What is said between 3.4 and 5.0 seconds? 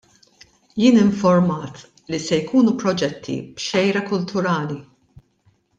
b'xejra kulturali.